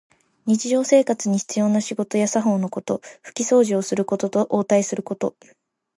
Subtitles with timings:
[0.47, 3.01] 日常生活に必要な仕事や作法のこと。
[3.21, 5.35] ふきそうじをすることと、応対すること。